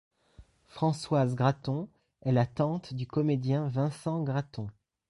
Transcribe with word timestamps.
Françoise 0.65 1.35
Graton 1.35 1.87
est 2.23 2.31
la 2.31 2.47
tante 2.47 2.91
du 2.95 3.05
comédien 3.05 3.67
Vincent 3.69 4.23
Graton. 4.23 4.65